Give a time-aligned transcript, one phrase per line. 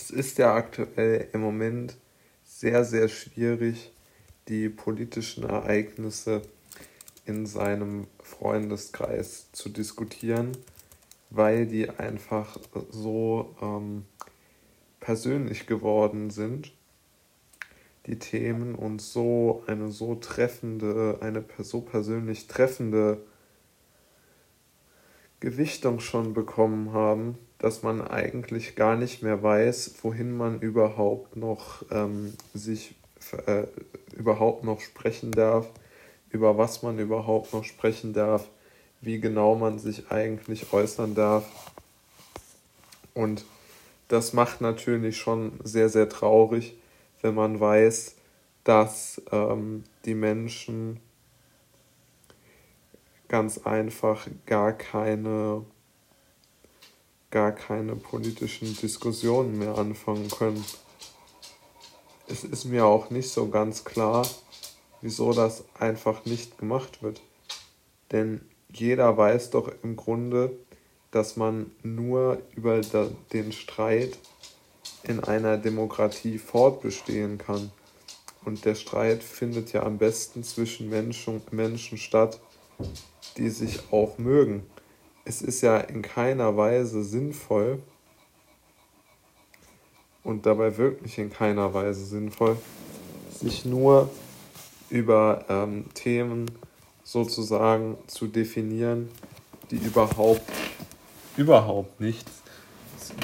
[0.00, 1.96] es ist ja aktuell im Moment
[2.42, 3.92] sehr, sehr schwierig,
[4.48, 6.40] die politischen Ereignisse
[7.26, 10.56] in seinem Freundeskreis zu diskutieren,
[11.28, 12.58] weil die einfach
[12.90, 14.06] so ähm,
[15.00, 16.72] persönlich geworden sind,
[18.06, 23.22] die Themen und so eine so treffende, eine so persönlich treffende
[25.40, 31.84] Gewichtung schon bekommen haben, dass man eigentlich gar nicht mehr weiß, wohin man überhaupt noch
[31.90, 32.94] ähm, sich
[33.46, 33.64] äh,
[34.16, 35.68] überhaupt noch sprechen darf,
[36.30, 38.48] über was man überhaupt noch sprechen darf,
[39.02, 41.44] wie genau man sich eigentlich äußern darf.
[43.12, 43.44] Und
[44.08, 46.78] das macht natürlich schon sehr, sehr traurig,
[47.20, 48.16] wenn man weiß,
[48.64, 50.98] dass ähm, die Menschen
[53.28, 55.62] ganz einfach gar keine
[57.30, 60.64] gar keine politischen Diskussionen mehr anfangen können.
[62.28, 64.26] Es ist mir auch nicht so ganz klar,
[65.00, 67.20] wieso das einfach nicht gemacht wird.
[68.12, 68.40] Denn
[68.72, 70.52] jeder weiß doch im Grunde,
[71.10, 72.80] dass man nur über
[73.32, 74.18] den Streit
[75.02, 77.72] in einer Demokratie fortbestehen kann.
[78.44, 82.40] Und der Streit findet ja am besten zwischen Menschen, Menschen statt,
[83.36, 84.66] die sich auch mögen
[85.24, 87.80] es ist ja in keiner Weise sinnvoll
[90.24, 92.56] und dabei wirklich in keiner Weise sinnvoll,
[93.30, 94.10] sich nur
[94.88, 96.50] über ähm, Themen
[97.04, 99.08] sozusagen zu definieren,
[99.70, 100.42] die überhaupt,
[101.36, 102.42] überhaupt nichts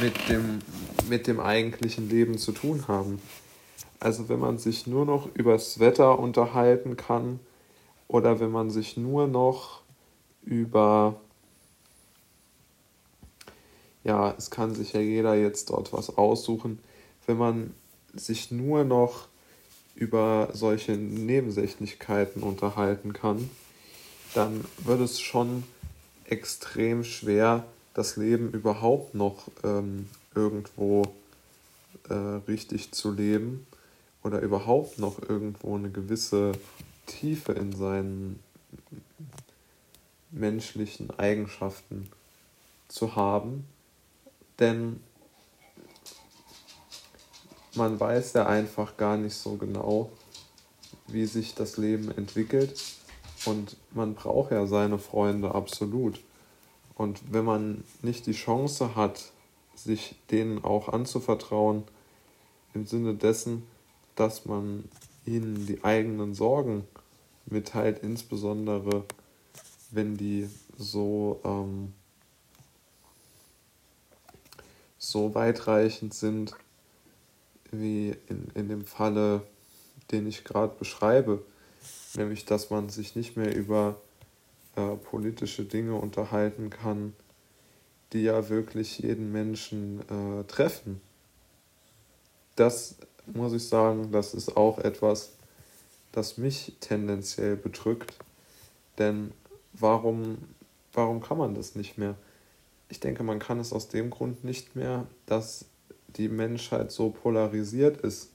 [0.00, 0.60] mit dem,
[1.08, 3.20] mit dem eigentlichen Leben zu tun haben.
[4.00, 7.40] Also wenn man sich nur noch übers Wetter unterhalten kann
[8.08, 9.82] oder wenn man sich nur noch
[10.44, 11.20] über
[14.06, 16.78] ja, es kann sich ja jeder jetzt dort was aussuchen.
[17.26, 17.74] Wenn man
[18.14, 19.26] sich nur noch
[19.96, 23.50] über solche Nebensächlichkeiten unterhalten kann,
[24.34, 25.64] dann wird es schon
[26.24, 27.64] extrem schwer,
[27.94, 31.02] das Leben überhaupt noch ähm, irgendwo
[32.08, 33.66] äh, richtig zu leben
[34.22, 36.52] oder überhaupt noch irgendwo eine gewisse
[37.06, 38.38] Tiefe in seinen
[40.30, 42.08] menschlichen Eigenschaften
[42.88, 43.64] zu haben
[44.58, 45.00] denn
[47.74, 50.10] man weiß ja einfach gar nicht so genau,
[51.08, 52.82] wie sich das Leben entwickelt.
[53.44, 56.20] Und man braucht ja seine Freunde absolut.
[56.96, 59.30] Und wenn man nicht die Chance hat,
[59.74, 61.84] sich denen auch anzuvertrauen,
[62.74, 63.62] im Sinne dessen,
[64.14, 64.84] dass man
[65.26, 66.84] ihnen die eigenen Sorgen
[67.46, 69.04] mitteilt, insbesondere
[69.90, 71.92] wenn die so ähm,
[74.98, 76.54] so weitreichend sind,
[77.70, 79.42] wie in, in dem Falle,
[80.10, 81.42] den ich gerade beschreibe,
[82.14, 83.96] nämlich dass man sich nicht mehr über
[84.76, 87.14] äh, politische Dinge unterhalten kann,
[88.12, 91.00] die ja wirklich jeden Menschen äh, treffen.
[92.54, 92.96] Das
[93.26, 95.32] muss ich sagen, das ist auch etwas,
[96.12, 98.14] das mich tendenziell bedrückt.
[98.98, 99.32] Denn
[99.72, 100.38] warum,
[100.92, 102.14] warum kann man das nicht mehr?
[102.88, 105.66] Ich denke, man kann es aus dem Grund nicht mehr, dass
[106.16, 108.30] die Menschheit so polarisiert ist.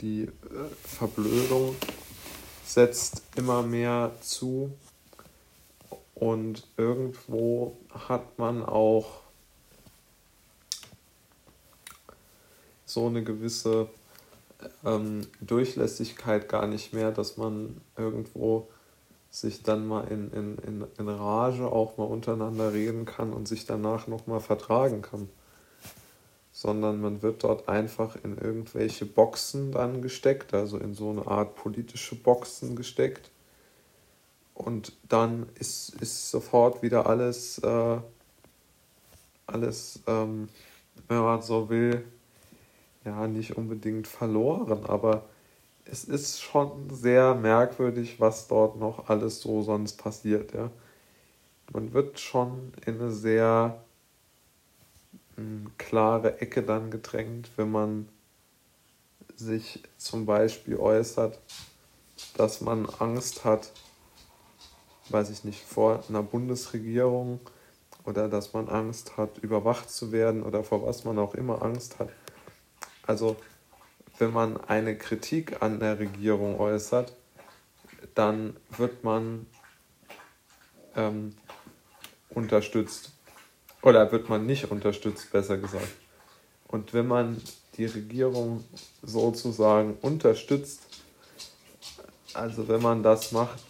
[0.00, 0.30] Die äh,
[0.82, 1.76] Verblödung
[2.64, 4.72] setzt immer mehr zu
[6.14, 9.20] und irgendwo hat man auch
[12.86, 13.88] so eine gewisse
[14.84, 18.68] ähm, Durchlässigkeit gar nicht mehr, dass man irgendwo
[19.34, 23.66] sich dann mal in, in, in, in Rage auch mal untereinander reden kann und sich
[23.66, 25.28] danach nochmal vertragen kann.
[26.52, 31.56] Sondern man wird dort einfach in irgendwelche Boxen dann gesteckt, also in so eine Art
[31.56, 33.32] politische Boxen gesteckt.
[34.54, 37.96] Und dann ist, ist sofort wieder alles, äh,
[39.48, 40.48] alles ähm,
[41.08, 42.04] wenn man so will,
[43.04, 45.24] ja, nicht unbedingt verloren, aber
[45.84, 50.70] es ist schon sehr merkwürdig, was dort noch alles so sonst passiert, ja.
[51.72, 53.82] Man wird schon in eine sehr
[55.36, 58.08] mh, klare Ecke dann gedrängt, wenn man
[59.36, 61.38] sich zum Beispiel äußert,
[62.36, 63.72] dass man Angst hat,
[65.08, 67.40] weiß ich nicht, vor einer Bundesregierung
[68.04, 71.98] oder dass man Angst hat, überwacht zu werden oder vor was man auch immer Angst
[71.98, 72.10] hat.
[73.06, 73.36] Also
[74.18, 77.14] wenn man eine Kritik an der Regierung äußert,
[78.14, 79.46] dann wird man
[80.96, 81.34] ähm,
[82.30, 83.12] unterstützt.
[83.82, 85.92] Oder wird man nicht unterstützt, besser gesagt.
[86.68, 87.40] Und wenn man
[87.76, 88.64] die Regierung
[89.02, 90.82] sozusagen unterstützt,
[92.32, 93.60] also wenn man das macht,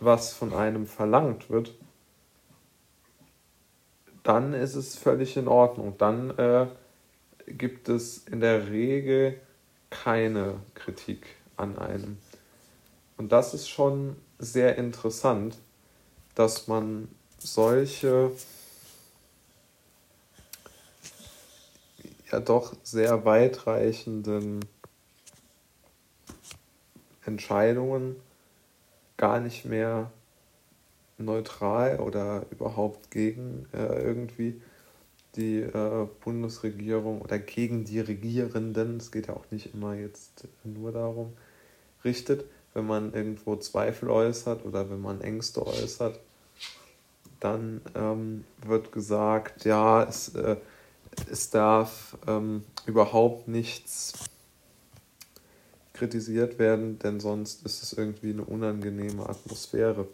[0.00, 1.72] was von einem verlangt wird,
[4.22, 5.96] dann ist es völlig in Ordnung.
[5.98, 6.66] Dann äh,
[7.46, 9.40] gibt es in der Regel
[10.04, 11.24] keine Kritik
[11.56, 12.18] an einem.
[13.16, 15.56] Und das ist schon sehr interessant,
[16.34, 17.08] dass man
[17.38, 18.32] solche
[22.30, 24.66] ja doch sehr weitreichenden
[27.24, 28.16] Entscheidungen
[29.16, 30.10] gar nicht mehr
[31.16, 34.60] neutral oder überhaupt gegen äh, irgendwie
[35.36, 40.92] die äh, Bundesregierung oder gegen die Regierenden, es geht ja auch nicht immer jetzt nur
[40.92, 41.32] darum,
[42.04, 46.20] richtet, wenn man irgendwo Zweifel äußert oder wenn man Ängste äußert,
[47.40, 50.56] dann ähm, wird gesagt, ja, es, äh,
[51.30, 54.12] es darf ähm, überhaupt nichts
[55.92, 60.08] kritisiert werden, denn sonst ist es irgendwie eine unangenehme Atmosphäre.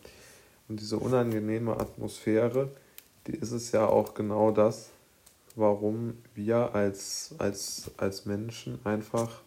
[0.69, 2.69] Und diese unangenehme Atmosphäre,
[3.27, 4.91] die ist es ja auch genau das,
[5.57, 9.43] warum wir als, als, als Menschen einfach,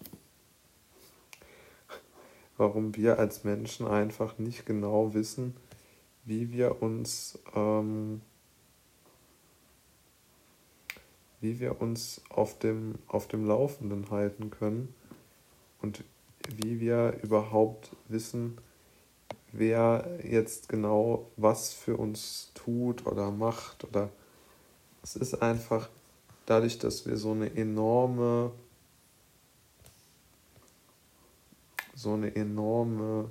[2.57, 5.55] warum wir als Menschen einfach nicht genau wissen,
[6.25, 8.21] wie wir uns, ähm,
[11.41, 14.94] wie wir uns auf dem, auf dem Laufenden halten können
[15.81, 16.03] und
[16.57, 18.57] wie wir überhaupt wissen,
[19.51, 24.09] wer jetzt genau was für uns tut oder macht oder
[25.03, 25.89] es ist einfach
[26.45, 28.51] dadurch, dass wir so eine enorme
[31.95, 33.29] so eine enorme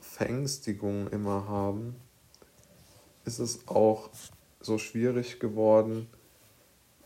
[0.00, 1.94] Verängstigung immer haben,
[3.24, 4.08] ist es auch
[4.60, 6.08] so schwierig geworden,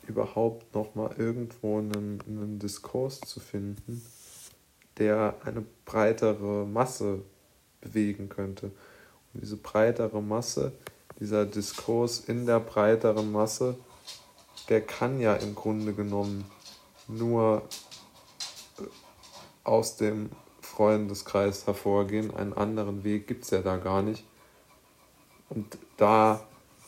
[0.06, 4.02] überhaupt noch mal irgendwo einen, einen Diskurs zu finden,
[4.96, 7.22] der eine breitere Masse
[7.80, 8.70] bewegen könnte.
[9.32, 10.72] Und diese breitere Masse,
[11.20, 13.76] dieser Diskurs in der breiteren Masse,
[14.68, 16.44] der kann ja im Grunde genommen
[17.08, 17.62] nur
[18.78, 18.84] äh,
[19.64, 20.30] aus dem
[20.60, 22.34] Freundeskreis hervorgehen.
[22.34, 24.24] Einen anderen Weg gibt es ja da gar nicht.
[25.50, 26.40] Und da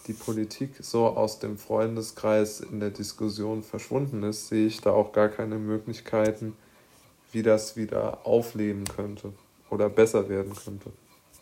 [0.06, 5.12] die Politik so aus dem Freundeskreis in der Diskussion verschwunden ist, sehe ich da auch
[5.12, 6.56] gar keine Möglichkeiten,
[7.32, 9.32] wie das wieder aufleben könnte
[9.70, 10.90] oder besser werden könnte.